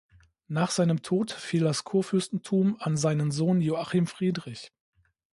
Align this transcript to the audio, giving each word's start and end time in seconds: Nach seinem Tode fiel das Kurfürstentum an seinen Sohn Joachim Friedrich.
Nach 0.47 0.71
seinem 0.71 1.03
Tode 1.03 1.31
fiel 1.35 1.61
das 1.65 1.83
Kurfürstentum 1.83 2.75
an 2.79 2.97
seinen 2.97 3.29
Sohn 3.29 3.61
Joachim 3.61 4.07
Friedrich. 4.07 4.73